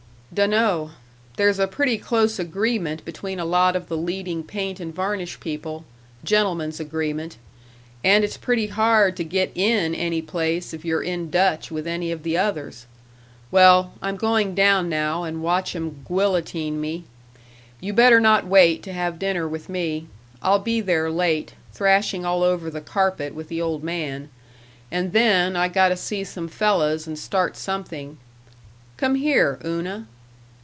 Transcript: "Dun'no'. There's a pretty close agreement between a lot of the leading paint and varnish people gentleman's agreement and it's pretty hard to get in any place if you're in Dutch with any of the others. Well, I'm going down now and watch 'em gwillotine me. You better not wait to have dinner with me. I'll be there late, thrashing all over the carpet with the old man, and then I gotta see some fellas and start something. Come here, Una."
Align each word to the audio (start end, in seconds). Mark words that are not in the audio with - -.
"Dun'no'. 0.33 0.91
There's 1.35 1.59
a 1.59 1.67
pretty 1.67 1.97
close 1.97 2.39
agreement 2.39 3.03
between 3.03 3.37
a 3.37 3.43
lot 3.43 3.75
of 3.75 3.89
the 3.89 3.97
leading 3.97 4.43
paint 4.43 4.79
and 4.79 4.95
varnish 4.95 5.41
people 5.41 5.83
gentleman's 6.23 6.79
agreement 6.79 7.35
and 8.01 8.23
it's 8.23 8.37
pretty 8.37 8.67
hard 8.67 9.17
to 9.17 9.25
get 9.25 9.51
in 9.57 9.93
any 9.93 10.21
place 10.21 10.73
if 10.73 10.85
you're 10.85 11.03
in 11.03 11.29
Dutch 11.29 11.69
with 11.69 11.85
any 11.85 12.13
of 12.13 12.23
the 12.23 12.37
others. 12.37 12.85
Well, 13.51 13.91
I'm 14.01 14.15
going 14.15 14.55
down 14.55 14.87
now 14.87 15.23
and 15.25 15.43
watch 15.43 15.75
'em 15.75 16.05
gwillotine 16.07 16.79
me. 16.79 17.03
You 17.81 17.91
better 17.91 18.21
not 18.21 18.47
wait 18.47 18.83
to 18.83 18.93
have 18.93 19.19
dinner 19.19 19.49
with 19.49 19.67
me. 19.67 20.07
I'll 20.41 20.59
be 20.59 20.79
there 20.79 21.11
late, 21.11 21.55
thrashing 21.73 22.25
all 22.25 22.41
over 22.41 22.69
the 22.69 22.79
carpet 22.79 23.35
with 23.35 23.49
the 23.49 23.61
old 23.61 23.83
man, 23.83 24.29
and 24.89 25.11
then 25.11 25.57
I 25.57 25.67
gotta 25.67 25.97
see 25.97 26.23
some 26.23 26.47
fellas 26.47 27.05
and 27.05 27.19
start 27.19 27.57
something. 27.57 28.17
Come 28.95 29.15
here, 29.15 29.59
Una." 29.65 30.07